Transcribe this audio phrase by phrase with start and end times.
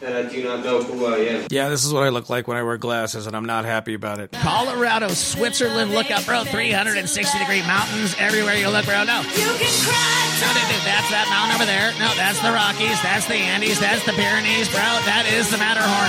[0.00, 1.46] that I do not know who I am.
[1.50, 3.92] Yeah, this is what I look like when I wear glasses, and I'm not happy
[3.92, 4.32] about it.
[4.32, 6.44] Colorado, Switzerland, look up, bro.
[6.44, 7.04] 360
[7.38, 9.04] degree mountains everywhere you look, bro.
[9.04, 9.20] No.
[9.20, 10.20] You can cry.
[10.40, 11.92] No, dude, dude, that's that mountain over there.
[12.00, 12.96] No, that's the Rockies.
[13.04, 13.76] That's the Andes.
[13.76, 14.80] That's the Pyrenees, bro.
[15.04, 16.08] That is the Matterhorn.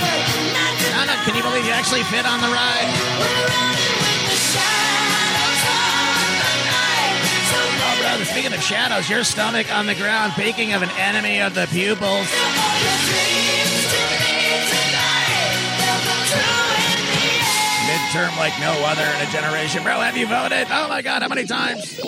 [0.96, 2.88] No, no, can you believe you actually fit on the ride?
[7.84, 11.54] Oh, bro, speaking of shadows, your stomach on the ground, peeking of an enemy of
[11.54, 12.24] the pupils.
[18.12, 19.82] Midterm like no other in a generation.
[19.82, 20.66] Bro, have you voted?
[20.70, 21.98] Oh my God, how many times?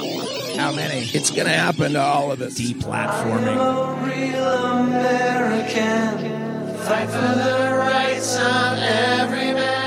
[0.55, 0.99] How many?
[0.99, 2.59] It's going to happen to all of us.
[2.59, 3.57] Deplatforming.
[4.05, 6.19] Real American,
[6.77, 9.84] fight for the rights of every man.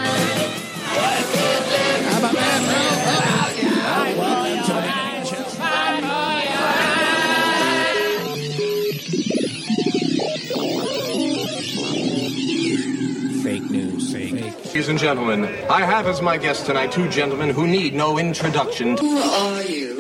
[14.78, 18.96] Ladies and gentlemen, I have as my guests tonight two gentlemen who need no introduction.
[18.96, 20.00] Who are you?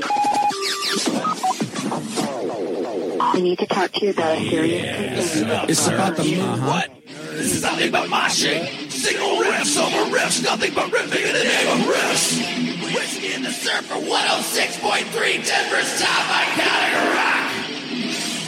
[3.19, 5.65] I need to talk to you about a serious concern.
[5.67, 6.63] It's about the move.
[6.63, 6.91] What?
[7.07, 8.91] This is nothing but my shit.
[8.91, 12.93] Single riffs over riffs, nothing but riffing in the name of riffs.
[12.93, 17.47] Whiskey in the surf for 106.3 Denver's top iconic rock.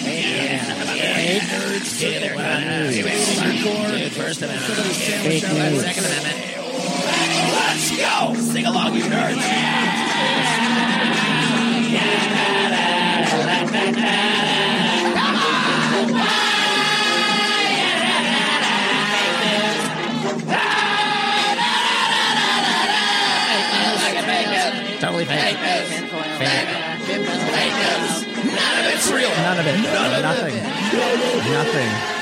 [0.05, 1.99] Hey, nerds.
[3.69, 4.11] There, Hardcore.
[4.11, 4.75] First Amendment.
[5.23, 5.81] Fake news.
[5.81, 6.35] Second Amendment.
[7.53, 8.33] Let's go.
[8.35, 9.69] Sing along, you nerds.
[24.99, 25.25] Totally.
[25.25, 25.57] Fake.
[28.45, 29.29] None of it's real.
[29.29, 29.77] None of it.
[30.21, 30.55] Nothing.
[31.53, 32.18] Nothing.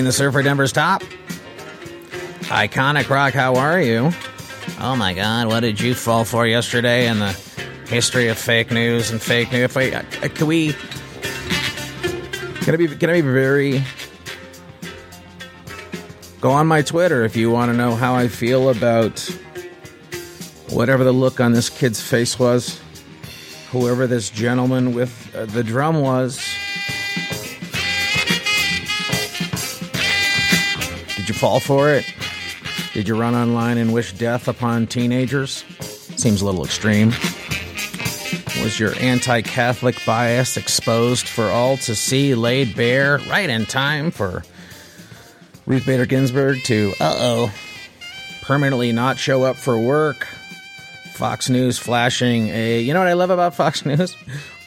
[0.00, 1.02] The Surfer, Denver's top.
[2.48, 4.10] Iconic rock, how are you?
[4.80, 7.30] Oh my god, what did you fall for yesterday in the
[7.88, 9.74] history of fake news and fake news?
[9.74, 10.72] Wait, uh, uh, can we.
[12.62, 13.84] Can I be, can I be very.
[16.40, 19.20] Go on my Twitter if you want to know how I feel about
[20.70, 22.80] whatever the look on this kid's face was,
[23.70, 26.42] whoever this gentleman with uh, the drum was.
[31.22, 32.04] Did you fall for it?
[32.94, 35.64] Did you run online and wish death upon teenagers?
[36.16, 37.10] Seems a little extreme.
[38.60, 44.10] Was your anti Catholic bias exposed for all to see, laid bare, right in time
[44.10, 44.42] for
[45.64, 47.54] Ruth Bader Ginsburg to, uh oh,
[48.40, 50.26] permanently not show up for work?
[51.12, 52.80] Fox News flashing a.
[52.80, 54.16] You know what I love about Fox News?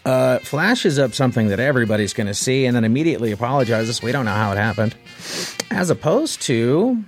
[0.06, 4.02] Uh, flashes up something that everybody's going to see and then immediately apologizes.
[4.02, 4.96] We don't know how it happened.
[5.76, 7.04] As opposed to,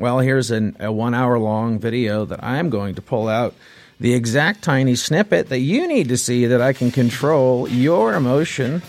[0.00, 3.54] well, here's an, a one hour long video that I'm going to pull out
[4.00, 8.82] the exact tiny snippet that you need to see that I can control your emotion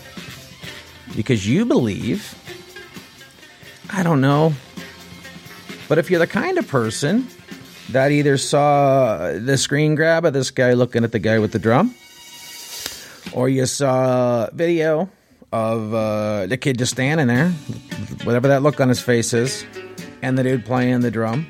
[1.16, 2.34] because you believe.
[3.91, 4.53] I don't know.
[5.88, 7.28] But if you're the kind of person
[7.89, 11.59] that either saw the screen grab of this guy looking at the guy with the
[11.59, 11.94] drum,
[13.31, 15.07] or you saw video
[15.51, 17.49] of uh, the kid just standing there,
[18.23, 19.65] whatever that look on his face is,
[20.21, 21.47] and the dude playing the drum.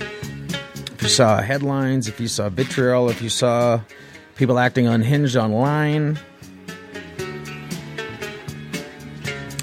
[0.00, 3.80] If you saw headlines, if you saw vitriol, if you saw
[4.36, 6.18] people acting unhinged online,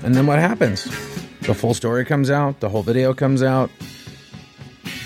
[0.04, 0.84] and then what happens?
[1.42, 3.70] The full story comes out, the whole video comes out.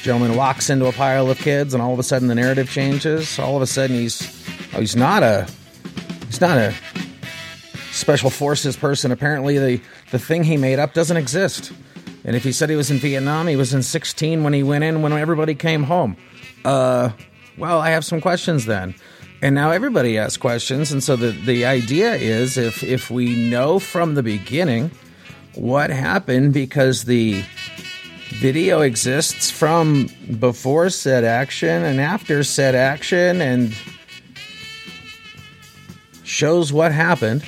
[0.01, 3.38] Gentleman walks into a pile of kids, and all of a sudden the narrative changes.
[3.38, 4.21] All of a sudden he's
[4.73, 5.45] oh, he's not a
[6.27, 6.73] he's not a
[7.99, 9.11] special forces person.
[9.11, 9.81] Apparently the
[10.11, 11.71] the thing he made up doesn't exist.
[12.23, 14.83] And if he said he was in Vietnam, he was in 16 when he went
[14.83, 16.17] in when everybody came home.
[16.65, 17.11] Uh,
[17.57, 18.93] well, I have some questions then.
[19.41, 23.79] And now everybody asks questions, and so the the idea is if if we know
[23.79, 24.91] from the beginning
[25.55, 27.43] what happened because the
[28.31, 30.09] video exists from
[30.39, 33.75] before said action and after said action and
[36.23, 37.43] shows what happened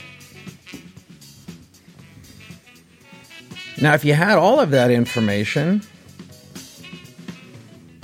[3.81, 5.81] Now, if you had all of that information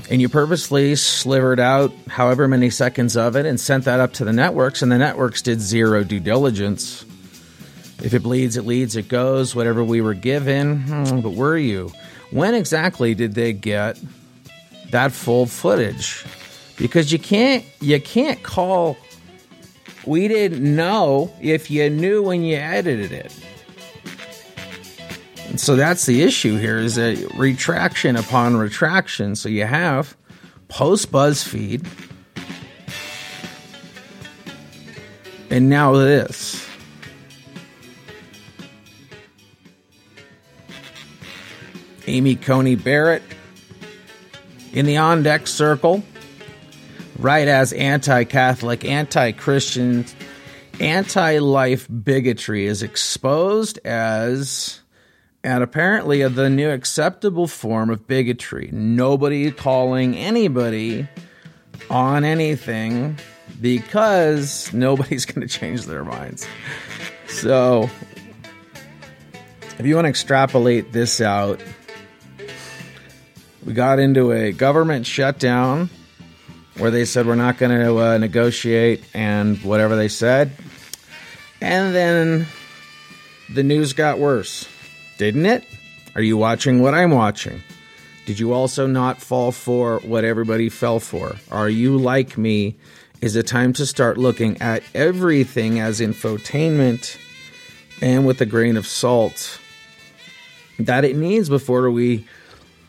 [0.10, 4.26] and you purposely slivered out however many seconds of it and sent that up to
[4.26, 7.04] the networks, and the networks did zero due diligence.
[8.04, 10.82] If it bleeds, it leads, it goes, whatever we were given.
[10.82, 11.92] Hmm, but were you?
[12.32, 14.00] When exactly did they get
[14.92, 16.26] that full footage?
[16.78, 18.98] Because you can't you can't call
[20.06, 23.36] we didn't know if you knew when you edited it.
[25.56, 29.36] So that's the issue here is a retraction upon retraction.
[29.36, 30.16] So you have
[30.68, 31.88] post BuzzFeed
[35.50, 36.66] and now this.
[42.06, 43.22] Amy Coney Barrett
[44.74, 46.04] in the on deck circle,
[47.20, 50.06] right as anti Catholic, anti Christian,
[50.80, 54.82] anti life bigotry is exposed as
[55.44, 58.70] and apparently the new acceptable form of bigotry.
[58.72, 61.08] Nobody calling anybody
[61.90, 63.18] on anything
[63.62, 66.48] because nobody's going to change their minds.
[67.28, 67.90] So,
[69.78, 71.62] if you want to extrapolate this out,
[73.66, 75.90] we got into a government shutdown
[76.78, 80.52] where they said we're not going to uh, negotiate and whatever they said.
[81.60, 82.48] And then
[83.50, 84.68] the news got worse,
[85.18, 85.66] didn't it?
[86.16, 87.62] Are you watching what I'm watching?
[88.26, 91.36] Did you also not fall for what everybody fell for?
[91.52, 92.76] Are you like me?
[93.22, 97.18] Is it time to start looking at everything as infotainment
[98.02, 99.60] and with a grain of salt
[100.80, 102.26] that it needs before we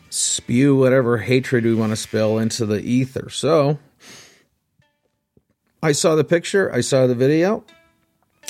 [0.09, 3.29] spew whatever hatred we want to spill into the ether.
[3.29, 3.79] So
[5.81, 7.63] I saw the picture, I saw the video.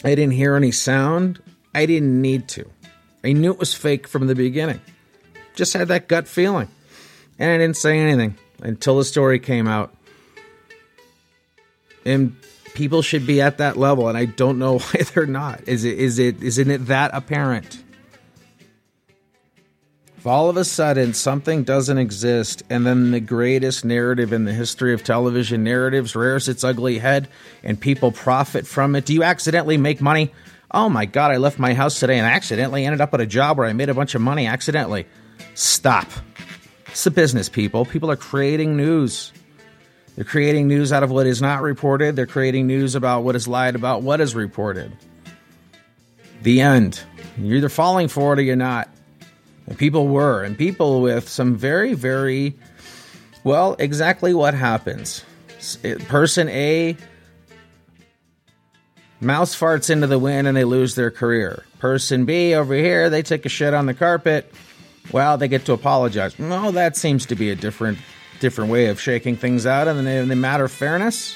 [0.03, 1.41] I didn't hear any sound.
[1.75, 2.69] I didn't need to.
[3.23, 4.81] I knew it was fake from the beginning.
[5.55, 6.69] Just had that gut feeling.
[7.37, 9.93] And I didn't say anything until the story came out.
[12.05, 12.35] And
[12.73, 15.67] people should be at that level and I don't know why they're not.
[15.67, 17.83] Is it is it isn't it that apparent?
[20.17, 24.51] If all of a sudden something doesn't exist and then the greatest narrative in the
[24.51, 27.29] history of television narratives rears its ugly head
[27.63, 30.33] and people profit from it, do you accidentally make money?
[30.71, 33.57] Oh my God, I left my house today and accidentally ended up at a job
[33.57, 35.07] where I made a bunch of money accidentally.
[35.55, 36.07] Stop.
[36.87, 37.85] It's the business, people.
[37.85, 39.31] People are creating news.
[40.15, 42.15] They're creating news out of what is not reported.
[42.15, 44.91] They're creating news about what is lied about, what is reported.
[46.43, 47.01] The end.
[47.37, 48.89] You're either falling for it or you're not.
[49.65, 52.55] And people were, and people with some very, very,
[53.43, 55.23] well, exactly what happens.
[56.07, 56.97] Person A
[59.21, 61.63] mouse farts into the wind and they lose their career.
[61.79, 64.51] Person B over here, they take a shit on the carpet.
[65.11, 66.37] Well, they get to apologize.
[66.37, 67.97] No, that seems to be a different
[68.39, 71.35] different way of shaking things out in the, in the matter of fairness.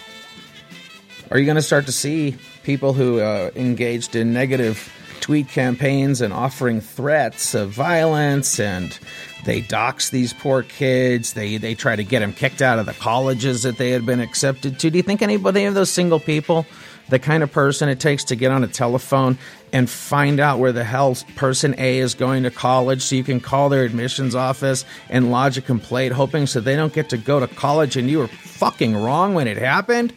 [1.30, 6.22] Are you going to start to see people who uh, engaged in negative tweet campaigns
[6.22, 9.00] and offering threats of violence and
[9.46, 12.94] they dox these poor kids they they try to get them kicked out of the
[12.96, 16.66] colleges that they had been accepted to do you think anybody of those single people
[17.10, 19.38] the kind of person it takes to get on a telephone
[19.72, 23.40] and find out where the hell person A is going to college so you can
[23.40, 27.40] call their admissions office and lodge a complaint hoping so they don't get to go
[27.40, 30.14] to college and you were fucking wrong when it happened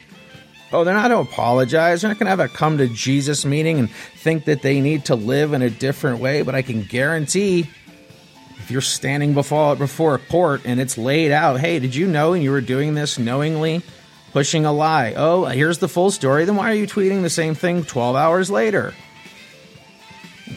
[0.73, 2.03] Oh, they're not going to apologize.
[2.03, 5.05] They're not going to have a come to Jesus meeting and think that they need
[5.07, 6.43] to live in a different way.
[6.43, 7.71] But I can guarantee
[8.59, 12.33] if you're standing before, before a court and it's laid out, hey, did you know
[12.33, 13.83] and you were doing this knowingly,
[14.37, 15.15] pushing a lie?
[15.17, 16.45] Oh, here's the full story.
[16.45, 18.93] Then why are you tweeting the same thing 12 hours later?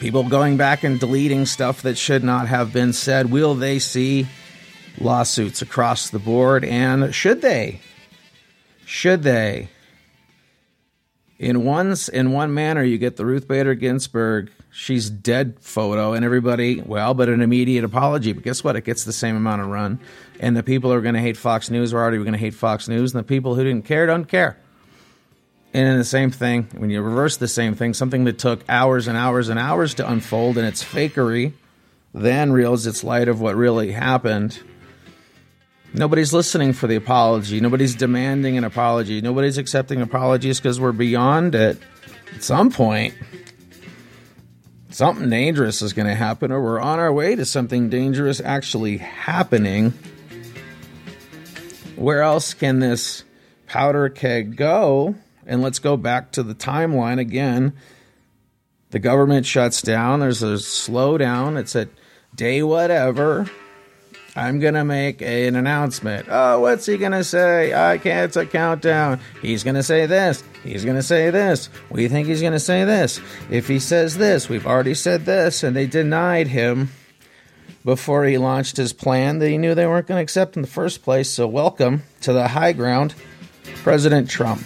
[0.01, 3.31] People going back and deleting stuff that should not have been said.
[3.31, 4.27] Will they see
[4.99, 6.65] lawsuits across the board?
[6.65, 7.79] And should they?
[8.83, 9.69] Should they?
[11.39, 16.25] in one in one manner you get the Ruth Bader Ginsburg she's dead photo and
[16.25, 19.69] everybody well but an immediate apology but guess what it gets the same amount of
[19.69, 19.99] run
[20.39, 22.53] and the people who are going to hate Fox News are already going to hate
[22.53, 24.57] Fox News and the people who didn't care don't care
[25.73, 29.07] and in the same thing when you reverse the same thing something that took hours
[29.07, 31.53] and hours and hours to unfold and its fakery
[32.13, 34.59] then reveals its light of what really happened
[35.93, 37.59] Nobody's listening for the apology.
[37.59, 39.21] Nobody's demanding an apology.
[39.21, 41.79] Nobody's accepting apologies because we're beyond it.
[42.35, 43.15] At some point,
[44.91, 48.97] something dangerous is going to happen, or we're on our way to something dangerous actually
[48.97, 49.93] happening.
[51.99, 53.25] Where else can this
[53.67, 55.15] powder keg go?
[55.45, 57.73] And let's go back to the timeline again.
[58.91, 60.21] The government shuts down.
[60.21, 61.57] There's a slowdown.
[61.57, 61.89] It's at
[62.33, 63.49] day whatever,
[64.33, 66.27] I'm gonna make a- an announcement.
[66.29, 67.73] Oh, what's he gonna say?
[67.73, 68.25] I can't.
[68.25, 69.19] It's a countdown.
[69.41, 70.41] He's gonna say this.
[70.63, 71.67] He's gonna say this.
[71.89, 73.19] We think he's gonna say this.
[73.49, 76.91] If he says this, we've already said this, and they denied him
[77.83, 80.67] before he launched his plan that he knew they weren't going to accept in the
[80.67, 81.29] first place.
[81.29, 83.15] So, welcome to the high ground,
[83.83, 84.63] President Trump.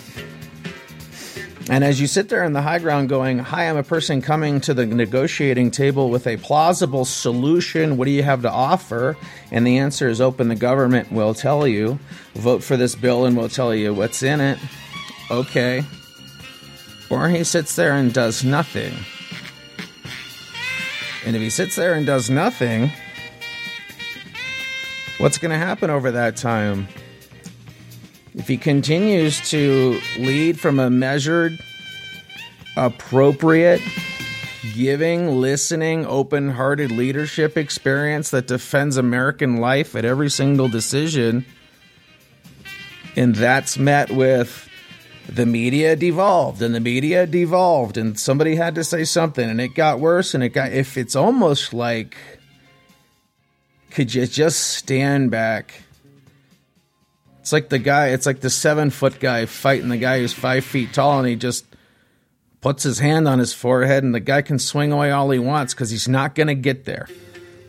[1.69, 4.59] And as you sit there in the high ground going, Hi, I'm a person coming
[4.61, 7.95] to the negotiating table with a plausible solution.
[7.95, 9.15] What do you have to offer?
[9.49, 11.99] And the answer is open the government will tell you.
[12.33, 14.59] Vote for this bill and we'll tell you what's in it.
[15.31, 15.83] Okay.
[17.09, 18.93] Or he sits there and does nothing.
[21.25, 22.91] And if he sits there and does nothing,
[25.17, 26.87] what's going to happen over that time?
[28.35, 31.59] If he continues to lead from a measured,
[32.75, 33.81] appropriate,
[34.75, 41.45] giving, listening, open hearted leadership experience that defends American life at every single decision,
[43.15, 44.67] and that's met with
[45.27, 49.69] the media devolved and the media devolved and somebody had to say something and it
[49.69, 52.17] got worse and it got if it's almost like
[53.93, 55.83] could you just stand back
[57.39, 60.65] it's like the guy it's like the seven foot guy fighting the guy who's five
[60.65, 61.65] feet tall and he just
[62.61, 65.73] puts his hand on his forehead and the guy can swing away all he wants
[65.73, 67.07] because he's not going to get there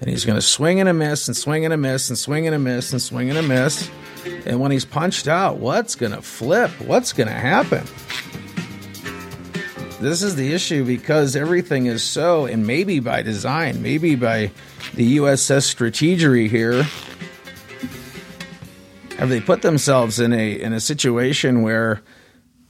[0.01, 2.47] and he's going to swing and a miss and swing and a miss and swing
[2.47, 3.91] and a miss and swing and a miss
[4.47, 6.71] and when he's punched out, what's going to flip?
[6.81, 7.85] What's going to happen?
[10.05, 14.51] This is the issue because everything is so, and maybe by design, maybe by
[14.93, 16.83] the USS Strategery here,
[19.17, 22.03] have they put themselves in a in a situation where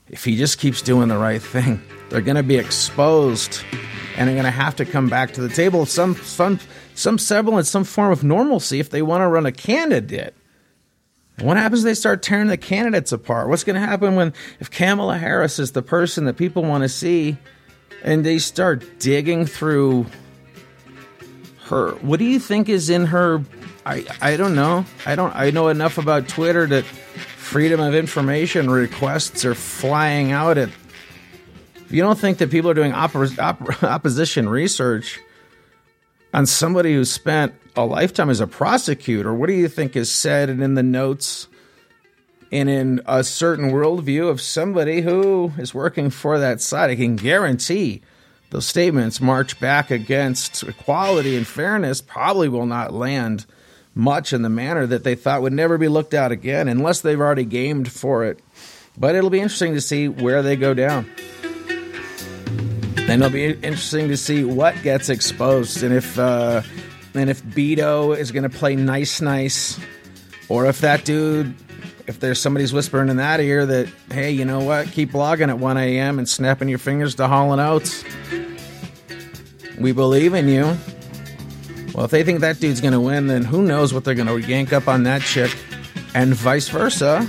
[0.07, 3.59] if he just keeps doing the right thing, they're going to be exposed
[4.15, 6.57] and they're going to have to come back to the table some some
[6.93, 10.33] some semblance, some form of normalcy if they want to run a candidate.
[11.39, 13.49] What happens if they start tearing the candidates apart?
[13.49, 16.89] What's going to happen when if Kamala Harris is the person that people want to
[16.89, 17.37] see
[18.03, 20.05] and they start digging through
[21.65, 23.43] her what do you think is in her
[23.85, 24.85] I I don't know.
[25.05, 30.57] I don't I know enough about Twitter that freedom of information requests are flying out
[30.57, 30.69] at
[31.89, 35.19] you don't think that people are doing oppos- op- opposition research
[36.33, 40.49] on somebody who spent a lifetime as a prosecutor, what do you think is said
[40.49, 41.47] and in the notes
[42.51, 46.89] and in a certain worldview of somebody who is working for that side?
[46.89, 48.01] I can guarantee
[48.51, 53.45] those statements march back against equality and fairness probably will not land
[53.93, 57.19] much in the manner that they thought would never be looked at again unless they've
[57.19, 58.39] already gamed for it.
[58.97, 61.09] But it'll be interesting to see where they go down.
[62.97, 66.61] And it'll be interesting to see what gets exposed and if uh,
[67.15, 69.79] and if Beto is going to play nice, nice,
[70.49, 71.55] or if that dude,
[72.07, 75.57] if there's somebody's whispering in that ear that, hey, you know what, keep blogging at
[75.57, 76.19] 1 a.m.
[76.19, 78.03] and snapping your fingers to Hall and.
[79.79, 80.77] We believe in you.
[81.93, 84.27] Well, if they think that dude's going to win, then who knows what they're going
[84.27, 85.55] to yank up on that chick,
[86.13, 87.27] and vice versa.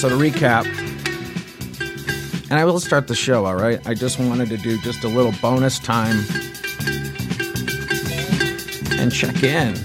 [0.00, 0.64] So to recap,
[2.50, 3.86] and I will start the show, all right?
[3.86, 6.24] I just wanted to do just a little bonus time
[8.98, 9.76] and check in.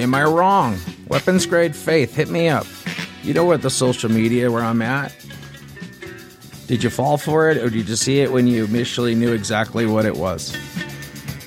[0.00, 0.78] Am I wrong?
[1.06, 2.66] Weapons grade faith, hit me up.
[3.22, 5.14] You know what the social media where I'm at?
[6.66, 9.86] Did you fall for it or did you see it when you initially knew exactly
[9.86, 10.56] what it was?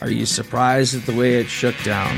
[0.01, 2.17] Are you surprised at the way it shook down?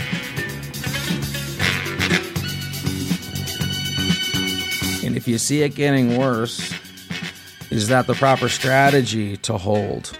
[5.25, 6.72] If you see it getting worse,
[7.72, 10.15] is that the proper strategy to hold?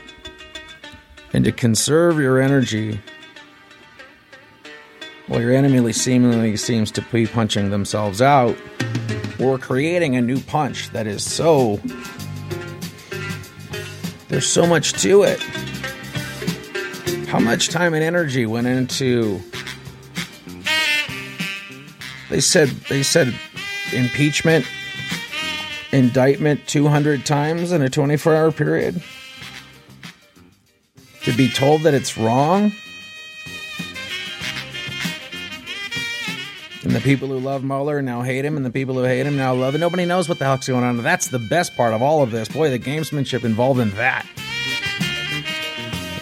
[1.32, 3.00] And to conserve your energy
[5.28, 8.58] while your enemy seemingly seems to be punching themselves out
[9.40, 11.80] or creating a new punch that is so.
[14.30, 15.40] There's so much to it.
[17.28, 19.40] How much time and energy went into.
[22.32, 23.32] They said they said
[23.94, 24.66] impeachment
[25.96, 29.02] indictment 200 times in a 24 hour period?
[31.24, 32.72] To be told that it's wrong?
[36.84, 39.36] And the people who love Mueller now hate him, and the people who hate him
[39.36, 39.82] now love him.
[39.82, 41.02] Nobody knows what the heck's going on.
[41.02, 42.48] That's the best part of all of this.
[42.48, 44.28] Boy, the gamesmanship involved in that.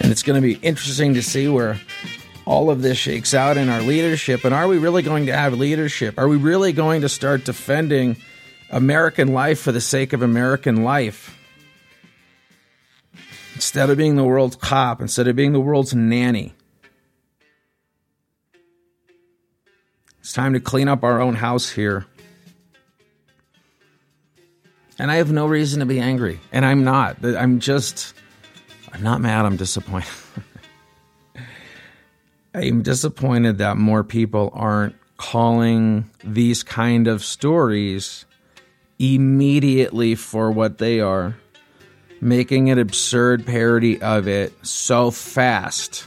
[0.00, 1.78] And it's going to be interesting to see where
[2.46, 4.44] all of this shakes out in our leadership.
[4.44, 6.18] And are we really going to have leadership?
[6.18, 8.16] Are we really going to start defending
[8.70, 11.38] American life for the sake of American life.
[13.54, 16.54] Instead of being the world's cop, instead of being the world's nanny,
[20.18, 22.06] it's time to clean up our own house here.
[24.98, 26.40] And I have no reason to be angry.
[26.52, 27.24] And I'm not.
[27.24, 28.14] I'm just,
[28.92, 29.44] I'm not mad.
[29.44, 30.08] I'm disappointed.
[32.54, 38.23] I'm disappointed that more people aren't calling these kind of stories
[39.12, 41.36] immediately for what they are,
[42.20, 46.06] making an absurd parody of it so fast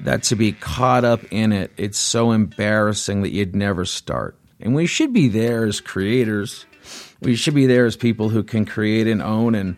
[0.00, 4.36] that to be caught up in it, it's so embarrassing that you'd never start.
[4.60, 6.66] And we should be there as creators.
[7.20, 9.76] We should be there as people who can create and own and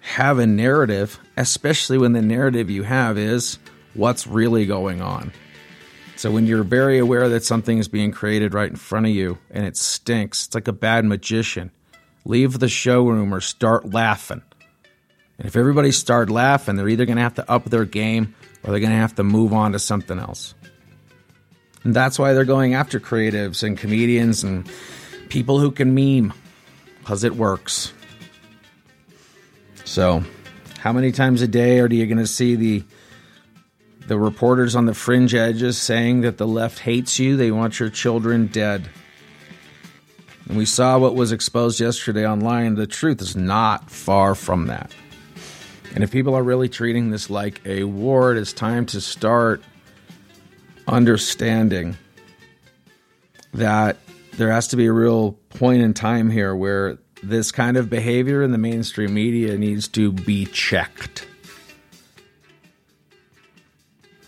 [0.00, 3.58] have a narrative, especially when the narrative you have is
[3.94, 5.32] what's really going on.
[6.22, 9.38] So when you're very aware that something is being created right in front of you
[9.50, 11.72] and it stinks, it's like a bad magician.
[12.24, 14.40] Leave the showroom or start laughing.
[15.38, 18.70] And if everybody start laughing, they're either going to have to up their game or
[18.70, 20.54] they're going to have to move on to something else.
[21.82, 24.70] And that's why they're going after creatives and comedians and
[25.28, 26.32] people who can meme
[27.00, 27.92] because it works.
[29.84, 30.22] So,
[30.78, 32.84] how many times a day are you going to see the
[34.06, 37.90] the reporters on the fringe edges saying that the left hates you, they want your
[37.90, 38.88] children dead.
[40.48, 42.74] And we saw what was exposed yesterday online.
[42.74, 44.92] The truth is not far from that.
[45.94, 49.62] And if people are really treating this like a war, it is time to start
[50.88, 51.96] understanding
[53.54, 53.98] that
[54.36, 58.42] there has to be a real point in time here where this kind of behavior
[58.42, 61.26] in the mainstream media needs to be checked.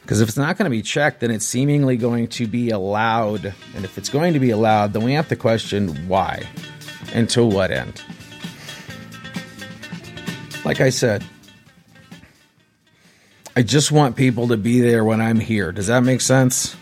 [0.05, 3.55] Because if it's not going to be checked, then it's seemingly going to be allowed.
[3.75, 6.47] And if it's going to be allowed, then we have to question why
[7.15, 8.03] and to what end.
[10.63, 11.25] Like I said,
[13.57, 15.73] I just want people to be there when I'm here.
[15.73, 16.77] Does that make sense?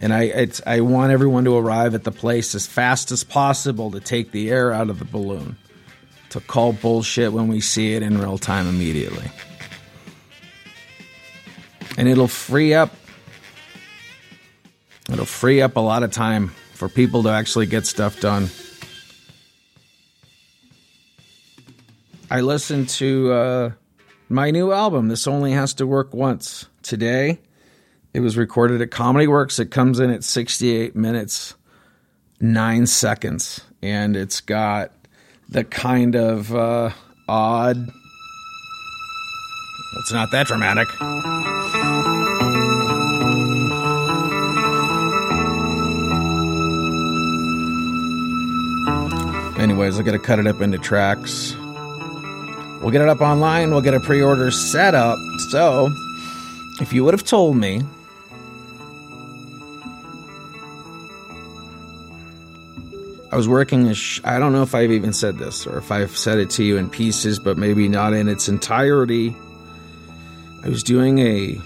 [0.00, 4.00] And I, I want everyone to arrive at the place as fast as possible to
[4.00, 5.56] take the air out of the balloon,
[6.30, 9.30] to call bullshit when we see it in real time immediately
[11.98, 12.94] and it'll free up
[15.12, 18.48] it'll free up a lot of time for people to actually get stuff done.
[22.30, 23.70] I listened to uh,
[24.28, 27.40] my new album, This Only Has to Work Once, today.
[28.14, 29.58] It was recorded at Comedy Works.
[29.58, 31.54] It comes in at 68 minutes,
[32.40, 34.92] 9 seconds, and it's got
[35.48, 36.90] the kind of uh,
[37.26, 37.90] odd.
[39.96, 40.88] It's not that dramatic.
[49.58, 51.56] Anyways, I gotta cut it up into tracks.
[52.80, 55.18] We'll get it up online, we'll get a pre order set up.
[55.50, 55.90] So,
[56.80, 57.82] if you would have told me
[63.30, 65.92] I was working a sh- I don't know if I've even said this or if
[65.92, 69.36] I've said it to you in pieces, but maybe not in its entirety.
[70.64, 71.60] I was doing a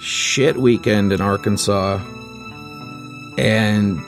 [0.00, 2.00] shit weekend in Arkansas
[3.36, 4.00] and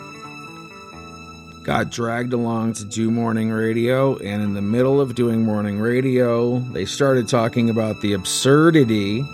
[1.65, 4.17] got dragged along to do morning radio.
[4.19, 9.25] And in the middle of doing morning radio, they started talking about the absurdity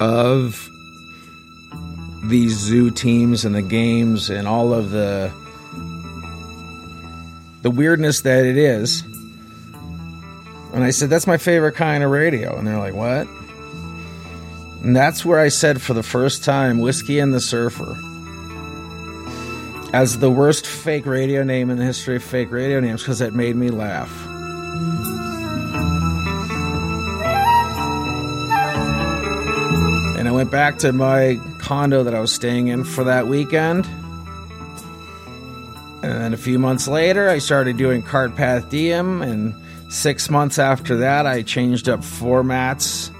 [0.00, 0.68] of
[2.24, 5.32] these zoo teams and the games and all of the
[7.62, 9.02] the weirdness that it is.
[10.72, 12.56] And I said, That's my favorite kind of radio.
[12.56, 13.26] And they're like, What?
[14.82, 17.96] And that's where I said for the first time, Whiskey and the Surfer
[19.92, 23.34] as the worst fake radio name in the history of fake radio names because it
[23.34, 24.10] made me laugh.
[30.18, 33.86] And I went back to my condo that I was staying in for that weekend.
[36.02, 39.22] And then a few months later, I started doing Carpath Diem.
[39.22, 39.54] And
[39.88, 43.10] six months after that, I changed up formats.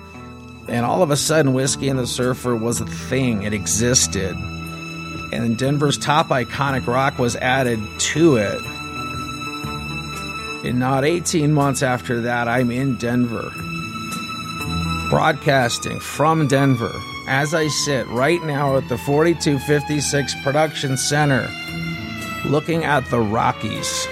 [0.68, 4.36] And all of a sudden, Whiskey and the Surfer was a thing, it existed
[5.32, 8.60] and Denver's top iconic rock was added to it.
[10.64, 13.50] And not 18 months after that, I'm in Denver,
[15.10, 16.92] broadcasting from Denver
[17.28, 21.48] as I sit right now at the 4256 Production Center,
[22.46, 24.08] looking at the Rockies.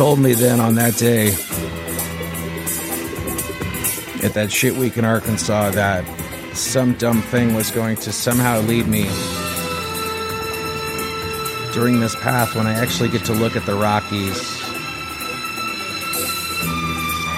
[0.00, 1.26] Told me then on that day
[4.24, 6.02] at that shit week in Arkansas that
[6.56, 9.02] some dumb thing was going to somehow lead me
[11.74, 14.40] during this path when I actually get to look at the Rockies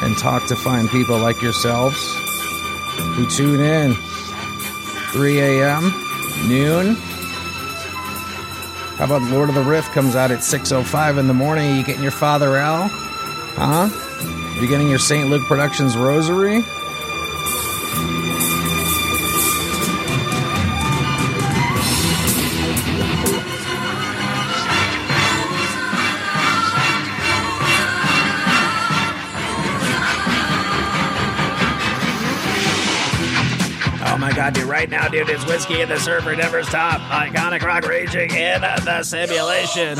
[0.04, 1.98] and talk to fine people like yourselves
[3.16, 3.92] who tune in
[5.10, 5.92] 3 a.m.,
[6.46, 6.96] noon.
[8.96, 11.72] How about Lord of the Riff comes out at 6.05 in the morning?
[11.72, 12.88] Are you getting your Father Al?
[12.88, 13.88] Huh?
[14.60, 15.28] You getting your St.
[15.28, 16.62] Luke Productions Rosary?
[34.92, 37.00] Now, dude, it's Whiskey and the Surfer, Denver's top.
[37.00, 39.98] Iconic rock raging in the simulation.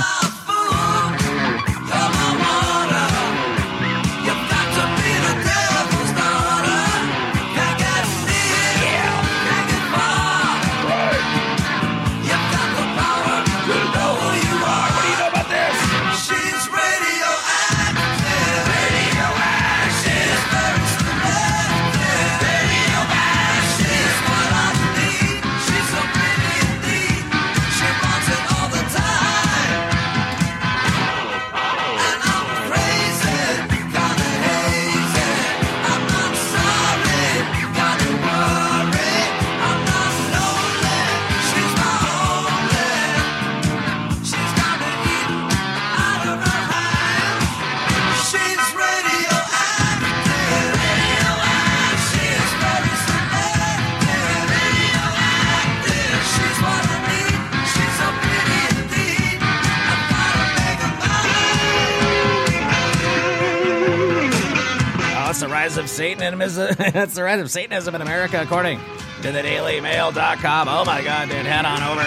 [65.32, 66.76] It's the rise of Satanism.
[66.78, 68.78] it's the rise of Satanism in America, according
[69.22, 70.68] to the DailyMail.com.
[70.68, 72.04] Oh my God, dude, head on over.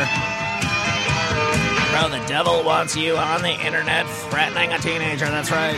[1.90, 5.26] Bro, the devil wants you on the internet threatening a teenager.
[5.26, 5.74] That's right.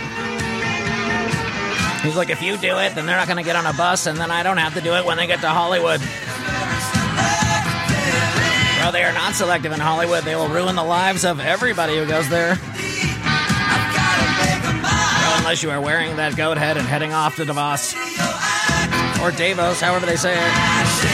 [2.04, 4.08] He's like, if you do it, then they're not going to get on a bus,
[4.08, 6.02] and then I don't have to do it when they get to Hollywood.
[8.82, 10.26] Bro, they are not selective in Hollywood.
[10.26, 12.58] They will ruin the lives of everybody who goes there.
[15.48, 17.96] Unless you are wearing that goat head and heading off to Davos.
[19.24, 21.07] Or Davos, however they say it.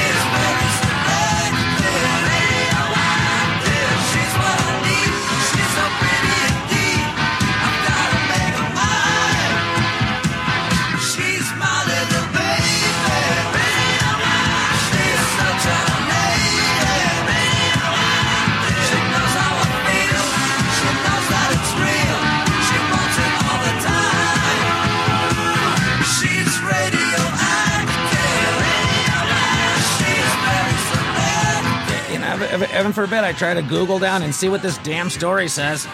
[32.84, 35.88] Heaven forbid I try to Google down and see what this damn story says.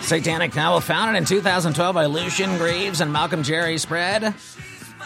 [0.00, 4.34] Satanic Novel founded in 2012 by Lucien Greaves and Malcolm Jarry spread.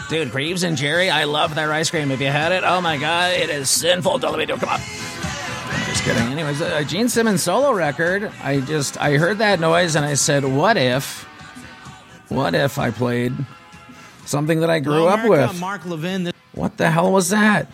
[0.08, 2.10] Dude, Greaves and Jerry, I love their ice cream.
[2.10, 4.16] If you had it, oh my god, it is sinful.
[4.16, 4.60] Don't let me do it.
[4.60, 4.78] Come on.
[4.78, 6.22] Just kidding.
[6.22, 8.32] Anyways, a Gene Simmons solo record.
[8.42, 11.24] I just I heard that noise and I said, what if,
[12.30, 13.34] what if I played
[14.24, 15.60] something that I grew Hello, up with?
[15.60, 16.24] Mark Levin.
[16.24, 17.70] This What the hell was that?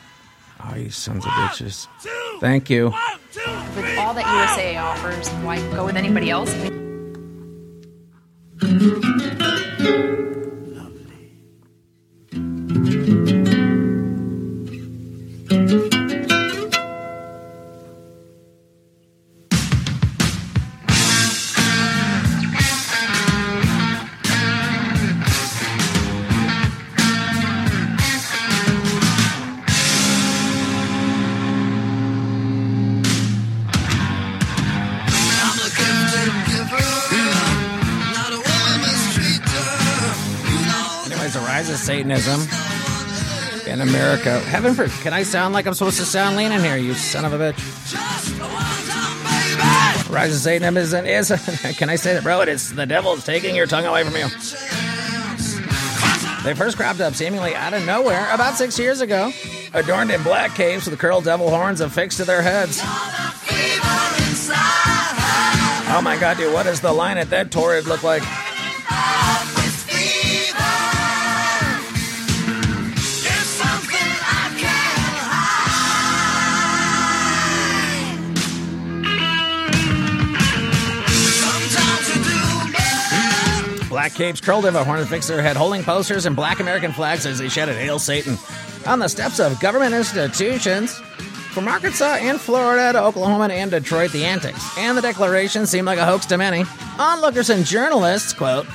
[0.64, 1.86] Oh, you sons of bitches.
[2.40, 2.86] Thank you.
[2.86, 6.50] with all that USA offers, why go with anybody else?
[44.00, 44.42] In.
[44.42, 47.32] Heaven for can I sound like I'm supposed to sound leaning here, you son of
[47.32, 47.60] a bitch?
[50.10, 51.28] Rise of Satanism is
[51.78, 52.40] can I say that, bro?
[52.40, 54.28] It is the devil is taking your tongue away from you.
[56.42, 59.30] They first cropped up seemingly out of nowhere about six years ago,
[59.74, 62.80] adorned in black capes with curled devil horns affixed to their heads.
[65.92, 68.22] Oh my god, dude, what does the line at that torrid look like?
[84.10, 87.38] Black capes curled over horned fixed their head, holding posters and black American flags as
[87.38, 88.36] they shouted, Hail Satan,
[88.86, 90.94] on the steps of government institutions.
[91.52, 95.98] From Arkansas and Florida to Oklahoma and Detroit, the antics and the declaration seemed like
[95.98, 96.64] a hoax to many.
[96.98, 98.66] Onlookers and journalists, quote,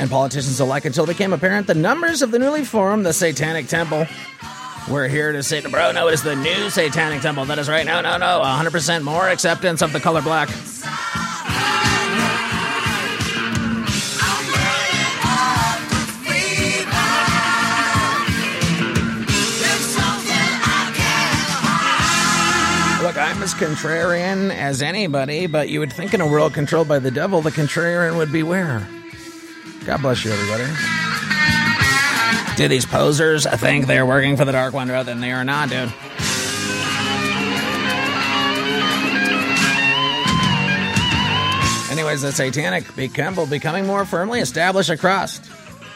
[0.00, 3.68] and politicians alike until it became apparent the numbers of the newly formed the Satanic
[3.68, 4.06] Temple.
[4.90, 7.44] We're here to say, bro, no, it is the new Satanic Temple.
[7.46, 7.86] That is right.
[7.86, 8.40] No, no, no.
[8.44, 10.48] 100% more acceptance of the color black.
[23.56, 27.50] Contrarian as anybody, but you would think in a world controlled by the devil, the
[27.50, 28.86] contrarian would be where?
[29.84, 30.64] God bless you, everybody.
[32.56, 35.68] Do these posers think they're working for the Dark One rather than they are not,
[35.68, 35.92] dude?
[41.90, 45.40] Anyways, the Satanic Temple becoming more firmly established across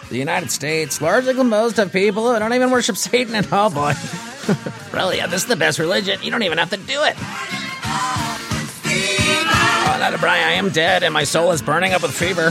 [0.09, 3.93] the United States, largely composed of people who don't even worship Satan at all, boy.
[4.93, 6.19] really, this is the best religion.
[6.23, 7.15] You don't even have to do it.
[9.83, 12.51] Oh, not a Brian, I am dead and my soul is burning up with fever.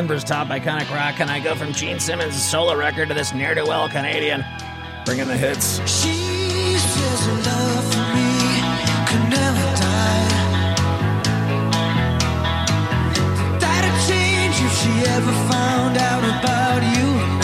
[0.00, 3.54] Denver's top iconic rock can I go from Gene Simmons' solo record to this ne'er
[3.54, 4.42] do well Canadian.
[5.04, 5.76] Bringing the hits.
[5.80, 6.14] She
[6.78, 8.32] says love for me
[9.08, 10.28] could never die.
[13.60, 17.39] That'd change if she ever found out about you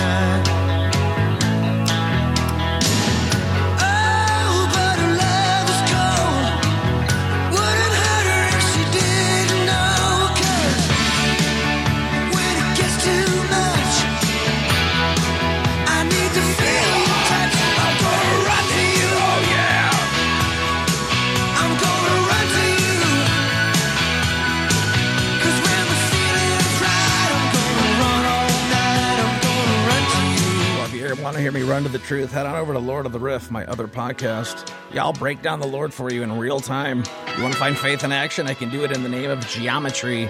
[31.86, 34.72] to the truth, head on over to Lord of the Riff, my other podcast.
[34.92, 37.04] Yeah, I'll break down the Lord for you in real time.
[37.36, 38.48] You want to find faith in action?
[38.48, 40.28] I can do it in the name of geometry.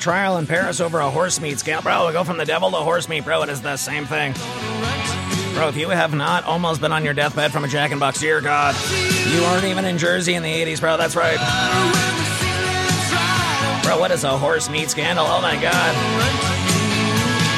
[0.00, 1.82] Trial in Paris over a horse meat scale.
[1.82, 3.42] Bro, we go from the devil to horse meat, bro.
[3.42, 4.32] It is the same thing.
[5.54, 8.20] Bro, if you have not almost been on your deathbed from a Jack and Box,
[8.20, 8.74] dear God,
[9.28, 10.96] you weren't even in Jersey in the 80s, bro.
[10.96, 11.36] That's right.
[13.84, 15.26] Bro, what is a horse meat scandal?
[15.28, 15.94] Oh my God.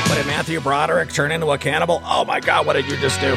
[0.09, 2.03] What did Matthew Broderick turn into a cannibal?
[2.05, 3.33] Oh my God, what did you just do?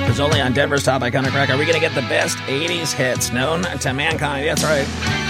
[0.00, 2.92] Because only on Denver's Top Iconic Rock are we going to get the best 80s
[2.92, 4.46] hits known to mankind.
[4.46, 5.21] That's right.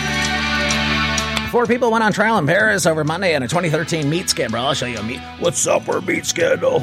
[1.52, 4.58] Four people went on trial in Paris over Monday in a 2013 meat scandal.
[4.58, 5.20] I'll show you a meat.
[5.38, 6.82] What's up, our meat scandal?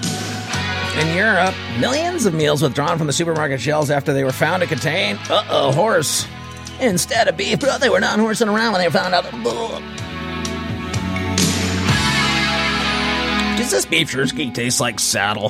[1.00, 4.68] In Europe, millions of meals withdrawn from the supermarket shelves after they were found to
[4.68, 6.28] contain, uh oh, horse.
[6.80, 9.24] Instead of beef, bro, they were not horsing around when they found out.
[13.58, 15.50] Does this beef jerky taste like saddle?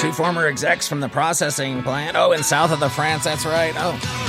[0.00, 2.16] Two former execs from the processing plant.
[2.16, 3.74] Oh, in south of the France, that's right.
[3.76, 4.23] Oh.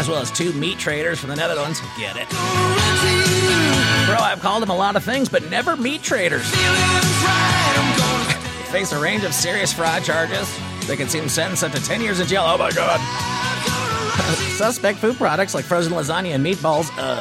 [0.00, 1.82] As well as two meat traders from the Netherlands.
[1.98, 2.26] Get it.
[4.06, 6.40] Bro, I've called them a lot of things, but never meat traders.
[8.70, 10.58] Face a range of serious fraud charges.
[10.86, 12.44] They could see them sentenced up to 10 years in jail.
[12.46, 12.98] Oh my god.
[14.56, 16.90] suspect food products like frozen lasagna and meatballs.
[16.96, 17.20] Uh.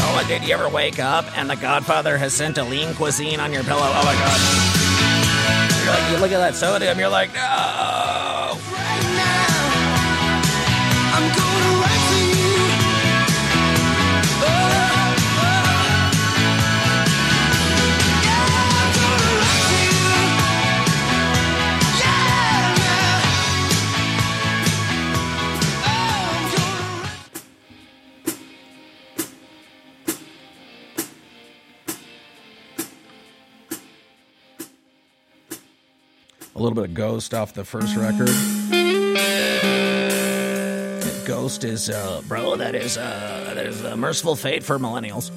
[0.00, 3.52] Oh, did you ever wake up and the Godfather has sent a lean cuisine on
[3.52, 3.82] your pillow?
[3.84, 4.40] Oh my god.
[5.84, 8.21] You're like, you look at that sodium, you're like, no.
[36.54, 38.28] A little bit of Ghost off the first record.
[41.26, 45.30] Ghost is, uh, bro, that is, uh, that is a Mercyful Fate for millennials.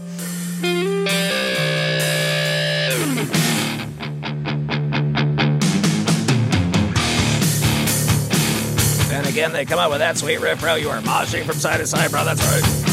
[9.13, 10.75] And again, they come out with that sweet riff, bro.
[10.75, 12.25] You are moshing from side to side, bro.
[12.25, 12.84] That's right.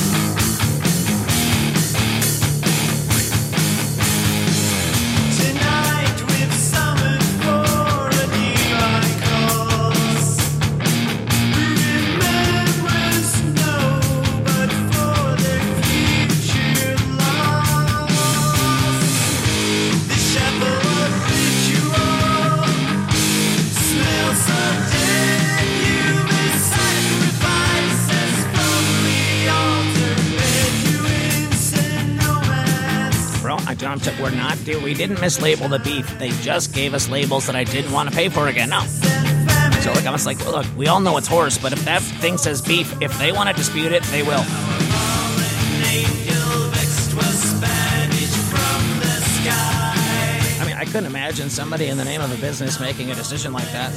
[34.92, 36.18] We didn't mislabel the beef.
[36.18, 38.68] They just gave us labels that I didn't want to pay for again.
[38.68, 38.80] No.
[39.80, 42.36] So, like, I was like, look, we all know it's horse, but if that thing
[42.36, 44.44] says beef, if they want to dispute it, they will.
[50.60, 53.54] I mean, I couldn't imagine somebody in the name of a business making a decision
[53.54, 53.92] like that.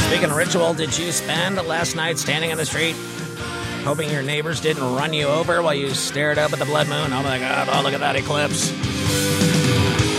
[0.00, 2.96] Speaking of ritual, did you spend last night standing in the street
[3.84, 7.12] hoping your neighbors didn't run you over while you stared up at the blood moon?
[7.12, 8.70] Oh my god, oh look at that eclipse.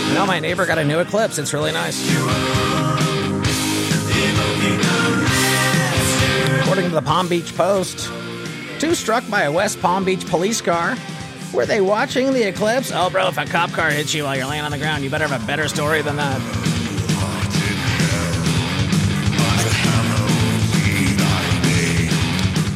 [0.08, 1.38] You know, my neighbor got a new eclipse.
[1.38, 2.00] It's really nice.
[6.62, 8.10] According to the Palm Beach Post,
[8.78, 10.96] two struck by a West Palm Beach police car.
[11.52, 12.92] Were they watching the eclipse?
[12.94, 15.10] Oh, bro, if a cop car hits you while you're laying on the ground, you
[15.10, 16.69] better have a better story than that.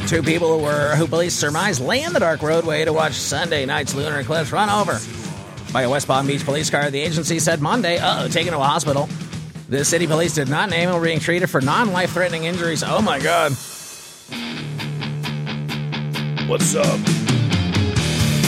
[0.07, 3.65] Two people who were who police surmise lay in the dark roadway to watch Sunday
[3.65, 4.99] night's lunar eclipse run over
[5.73, 6.91] by a West Palm Beach police car.
[6.91, 9.09] The agency said Monday, uh oh, taken to a hospital.
[9.67, 12.83] The city police did not name him being treated for non life threatening injuries.
[12.85, 13.53] Oh my god.
[16.47, 16.99] What's up?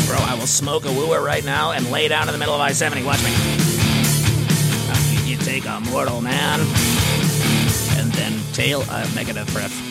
[0.06, 2.62] Bro, I will smoke a wooer right now and lay down in the middle of
[2.62, 3.04] I 70.
[3.04, 3.32] Watch me.
[5.28, 6.60] You take a mortal man
[7.98, 9.87] and then tail a negative breath.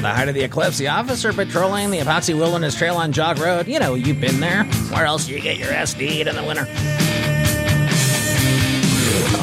[0.00, 3.38] At the height of the eclipse, the officer patrolling the Apoxee Wilderness Trail on Jog
[3.38, 4.64] Road, you know, you've been there.
[4.64, 6.62] Where else do you get your SD'd in the winter?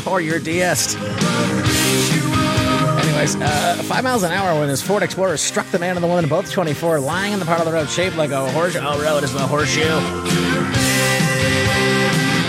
[0.09, 0.95] or your DS.
[3.05, 6.07] Anyways, uh, five miles an hour when his Ford Explorer struck the man and the
[6.07, 8.79] woman, both 24, lying in the part of the road shaped like a horseshoe.
[8.81, 9.83] Oh, road is the horseshoe.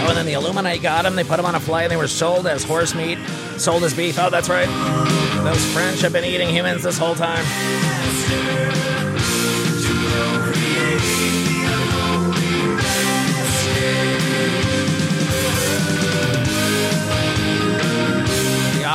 [0.00, 1.14] Oh, and then the Illuminati got him.
[1.14, 3.18] They put him on a flight and they were sold as horse meat,
[3.58, 4.18] sold as beef.
[4.18, 4.66] Oh, that's right.
[5.44, 7.44] Those French have been eating humans this whole time.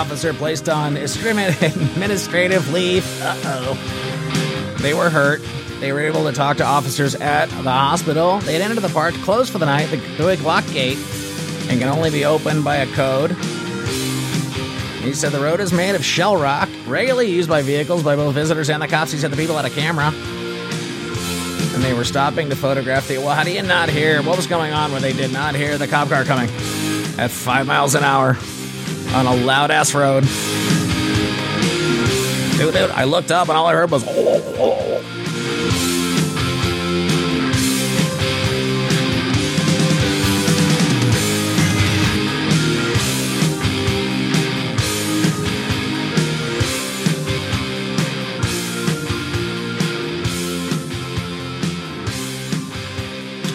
[0.03, 3.05] Officer placed on administrative leave.
[3.21, 4.75] Uh oh.
[4.81, 5.41] They were hurt.
[5.79, 8.39] They were able to talk to officers at the hospital.
[8.39, 10.97] They had entered the park closed for the night the- a lock gate
[11.69, 13.31] and can only be opened by a code.
[15.01, 18.35] He said the road is made of shell rock, regularly used by vehicles by both
[18.35, 19.13] visitors and the cops.
[19.13, 20.11] He said the people had a camera.
[21.73, 23.19] And they were stopping to photograph the.
[23.19, 24.21] Well, how do you not hear?
[24.21, 26.49] What was going on when they did not hear the cop car coming
[27.17, 28.37] at five miles an hour
[29.13, 30.23] on a loud ass road?
[32.57, 34.03] Dude, dude, I looked up and all I heard was.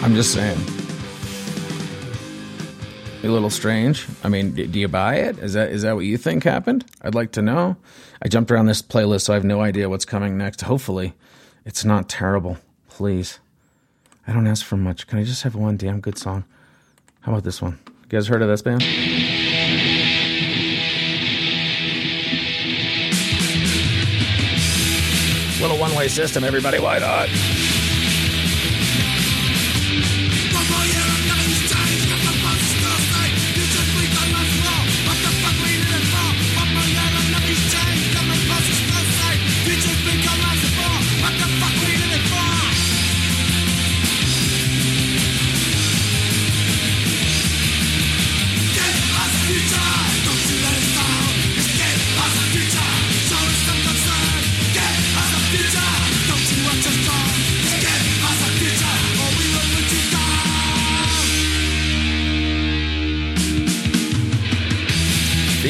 [0.01, 0.78] I'm just saying.
[3.21, 4.07] A little strange.
[4.23, 5.37] I mean, do you buy it?
[5.39, 6.85] Is that is that what you think happened?
[7.01, 7.75] I'd like to know.
[8.21, 10.61] I jumped around this playlist, so I have no idea what's coming next.
[10.61, 11.13] Hopefully,
[11.65, 12.57] it's not terrible.
[12.87, 13.39] Please.
[14.25, 15.05] I don't ask for much.
[15.07, 16.45] Can I just have one damn good song?
[17.21, 17.79] How about this one?
[17.87, 18.83] You guys heard of this band?
[25.61, 26.79] Little one way system, everybody.
[26.79, 27.68] Why not?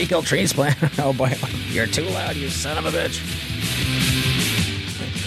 [0.09, 0.75] Fecal transplant.
[0.99, 1.31] Oh boy,
[1.69, 3.21] you're too loud, you son of a bitch.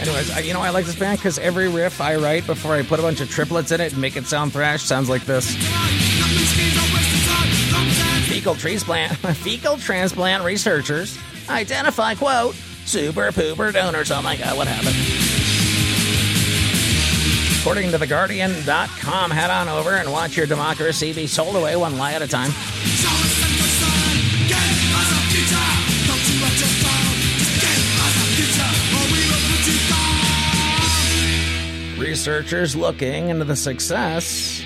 [0.02, 2.82] Anyways, I, you know I like this band because every riff I write before I
[2.82, 5.54] put a bunch of triplets in it and make it sound thrash sounds like this.
[8.28, 9.16] Fecal transplant.
[9.38, 11.16] Fecal transplant researchers
[11.48, 14.10] identify quote super pooper donors.
[14.10, 14.96] Oh my god, what happened?
[17.60, 22.14] According to theguardian.com, head on over and watch your democracy be sold away one lie
[22.14, 22.50] at a time.
[32.12, 34.62] Researchers looking into the success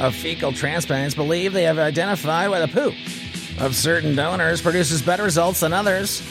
[0.00, 2.94] of fecal transplants believe they have identified why the poop
[3.60, 6.22] of certain donors produces better results than others.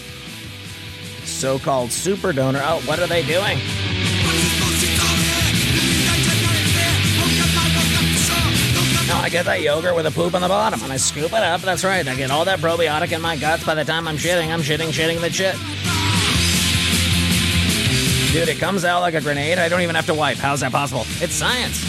[1.26, 2.60] So called super donor.
[2.64, 3.60] Oh, what are they doing?
[9.08, 11.34] No, I get that yogurt with a poop on the bottom and I scoop it
[11.34, 11.62] up.
[11.62, 12.08] That's right.
[12.08, 13.64] I get all that probiotic in my guts.
[13.64, 15.56] By the time I'm shitting, I'm shitting, shitting the shit.
[18.38, 19.58] Dude, it comes out like a grenade.
[19.58, 20.38] I don't even have to wipe.
[20.38, 21.06] How's that possible?
[21.20, 21.82] It's science.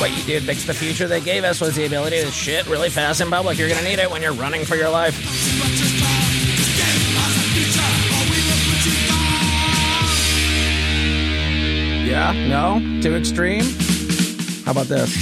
[0.00, 2.90] What you did fix the future they gave us was the ability to shit really
[2.90, 3.58] fast in public.
[3.58, 5.14] You're gonna need it when you're running for your life.
[12.04, 12.32] Yeah?
[12.48, 13.00] No?
[13.00, 13.62] Too extreme?
[14.64, 15.16] How about this?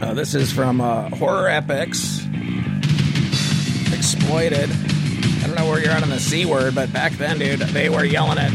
[0.00, 2.24] Uh, this is from uh, Horror Epics.
[4.26, 4.68] Exploited.
[4.68, 7.88] I don't know where you're at on the C word, but back then, dude, they
[7.88, 8.50] were yelling it.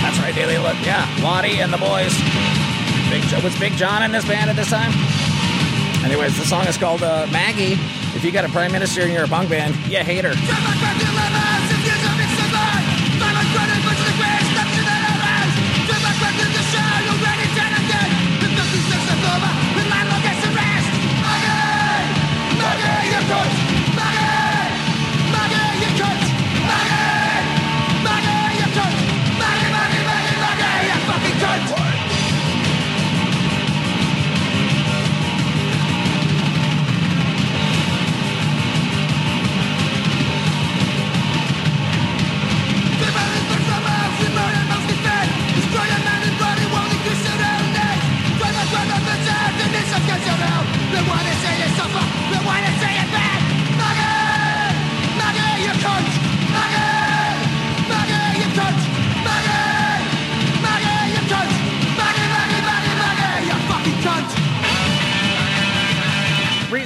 [0.00, 0.74] That's right, Daily Look.
[0.86, 2.16] Yeah, Wattie and the boys.
[3.12, 4.90] Big Jo- was Big John in this band at this time?
[6.02, 7.76] Anyways, the song is called uh, Maggie.
[8.16, 10.32] If you got a prime minister and you're a punk band, you hate her.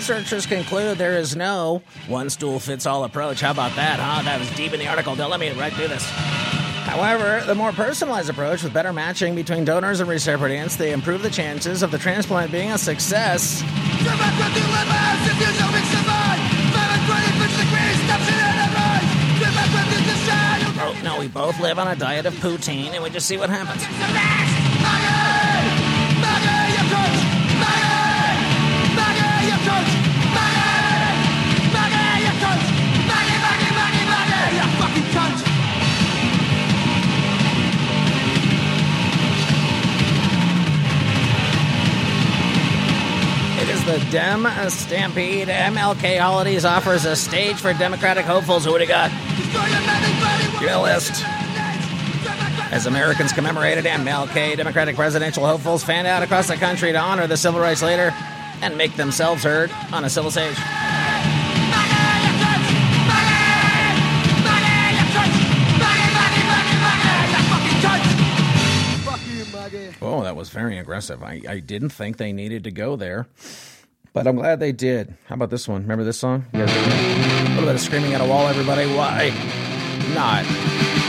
[0.07, 3.41] Researchers conclude there is no one stool fits all approach.
[3.41, 4.23] How about that, huh?
[4.23, 5.17] That was deep in the article.
[5.17, 6.05] Don't let me right through this.
[6.87, 11.31] However, the more personalized approach with better matching between donors and recipients, they improve the
[11.31, 13.63] chances of the transplant being a success.
[20.87, 23.51] Oh, no, we both live on a diet of poutine and we just see what
[23.51, 23.83] happens.
[43.87, 45.47] The Dem Stampede.
[45.47, 48.65] MLK Holidays offers a stage for Democratic hopefuls.
[48.65, 49.13] Who would have got?
[50.61, 51.23] Your list.
[52.73, 57.37] As Americans commemorated MLK, Democratic presidential hopefuls fanned out across the country to honor the
[57.37, 58.13] civil rights leader
[58.61, 60.57] and make themselves heard on a civil stage.
[70.03, 71.23] Oh, that was very aggressive.
[71.23, 73.27] I, I didn't think they needed to go there,
[74.17, 75.15] but I'm glad they did.
[75.27, 75.83] How about this one?
[75.83, 76.47] Remember this song?
[76.55, 78.87] A little bit of screaming at a wall, everybody.
[78.87, 79.29] Why
[80.15, 81.06] not?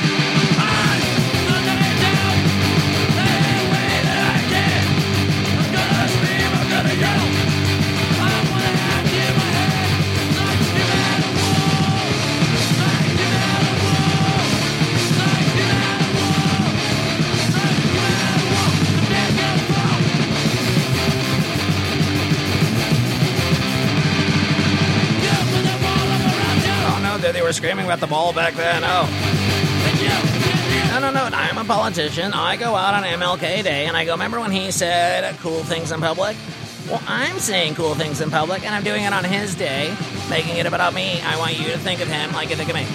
[27.28, 28.84] No, they, were screaming about the ball back then.
[28.86, 29.05] Oh.
[30.91, 31.25] No, no, no.
[31.36, 32.32] I'm a politician.
[32.32, 35.91] I go out on MLK Day and I go, remember when he said cool things
[35.91, 36.38] in public?
[36.88, 39.93] Well, I'm saying cool things in public and I'm doing it on his day,
[40.30, 41.19] making it about me.
[41.19, 42.86] I want you to think of him like you think of me.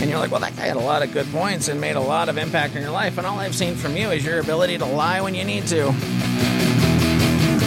[0.00, 2.00] And you're like, well, that guy had a lot of good points and made a
[2.00, 3.18] lot of impact in your life.
[3.18, 5.88] And all I've seen from you is your ability to lie when you need to.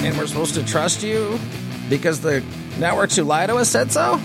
[0.03, 1.38] And we're supposed to trust you
[1.91, 2.41] because the
[2.80, 4.19] networks who lie to us said so?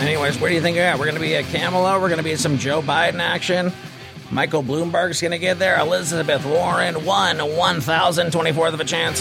[0.00, 0.98] Anyways, where do you think we're at?
[0.98, 2.00] We're going to be at Camelot.
[2.00, 3.72] We're going to be at some Joe Biden action.
[4.30, 5.78] Michael Bloomberg's going to get there.
[5.78, 9.20] Elizabeth Warren, one one thousand twenty fourth of a chance.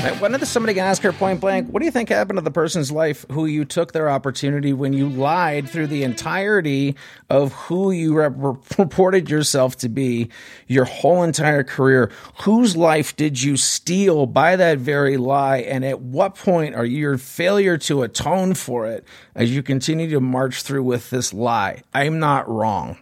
[0.00, 2.90] When did somebody ask her point blank, what do you think happened to the person's
[2.90, 6.96] life who you took their opportunity when you lied through the entirety
[7.28, 10.30] of who you rep- reported yourself to be
[10.66, 12.10] your whole entire career?
[12.44, 15.58] Whose life did you steal by that very lie?
[15.58, 20.20] And at what point are your failure to atone for it as you continue to
[20.20, 21.82] march through with this lie?
[21.92, 22.96] I'm not wrong.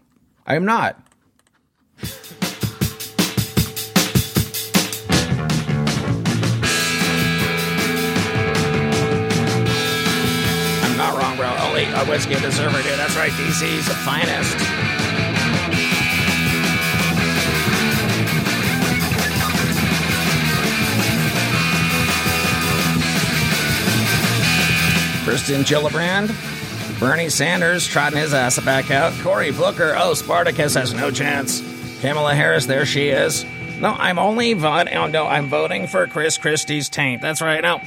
[0.48, 1.00] I'm not.
[11.78, 12.98] Only a whiskey deserver, dude.
[12.98, 14.56] That's right, DC's the finest.
[25.24, 31.12] Kirsten Gillibrand, Bernie Sanders trotting his ass back out, Cory Booker, oh, Spartacus has no
[31.12, 31.62] chance.
[32.00, 33.44] Kamala Harris, there she is.
[33.78, 34.94] No, I'm only voting.
[34.94, 37.22] Oh, no, I'm voting for Chris Christie's taint.
[37.22, 37.62] That's right.
[37.62, 37.78] Now,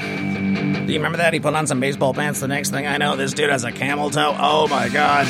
[0.92, 1.34] do you remember that?
[1.34, 2.42] He put on some baseball pants.
[2.42, 4.36] The next thing I know, this dude has a camel toe.
[4.38, 5.26] Oh my god.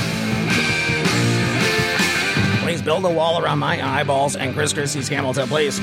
[2.63, 5.79] Please build a wall around my eyeballs and Chris Christie's camel toe, please.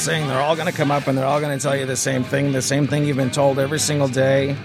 [0.00, 1.96] Saying, they're all going to come up and they're all going to tell you the
[1.96, 4.56] same thing, the same thing you've been told every single day,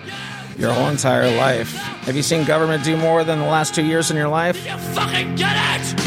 [0.58, 1.74] your whole entire life.
[1.74, 4.66] Have you seen government do more than the last two years in your life?
[4.66, 6.05] You fucking get it!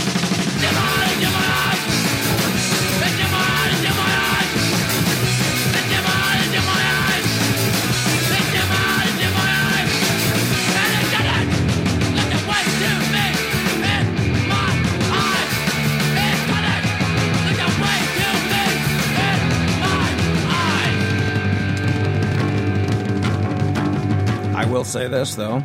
[24.89, 25.61] Say this, though.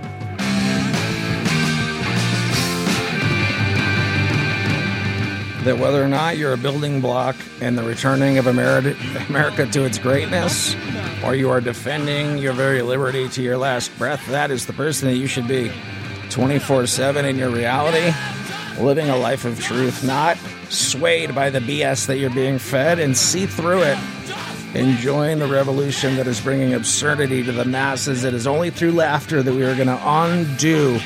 [5.63, 9.97] That whether or not you're a building block in the returning of America, to its
[9.97, 10.75] greatness,
[11.23, 15.07] or you are defending your very liberty to your last breath, that is the person
[15.07, 15.71] that you should be
[16.29, 18.13] 24 7 in your reality,
[18.81, 23.15] living a life of truth, not swayed by the BS that you're being fed and
[23.15, 23.97] see through it
[24.73, 28.23] enjoying the revolution that is bringing absurdity to the masses.
[28.23, 30.99] It is only through laughter that we are going to undo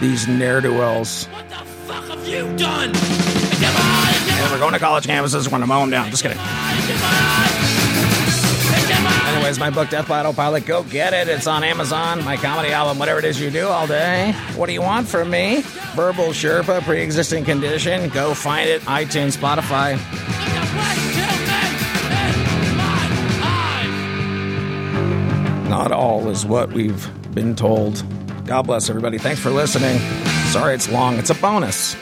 [0.00, 1.26] these ne'er do wells.
[1.26, 2.92] What the fuck have you done?
[2.92, 5.44] Give my eyes, give And we're going to college campuses.
[5.44, 6.10] We're going to mow them down.
[6.10, 6.38] Just kidding.
[9.26, 11.28] Anyways, my book, Death by Autopilot, go get it.
[11.28, 12.24] It's on Amazon.
[12.24, 14.32] My comedy album, whatever it is you do all day.
[14.56, 15.62] What do you want from me?
[15.94, 18.08] Verbal Sherpa, pre existing condition.
[18.10, 18.82] Go find it.
[18.82, 19.98] iTunes, Spotify.
[25.74, 28.04] Not all is what we've been told.
[28.46, 29.18] God bless everybody.
[29.18, 29.98] Thanks for listening.
[30.52, 31.18] Sorry it's long.
[31.18, 31.96] It's a bonus.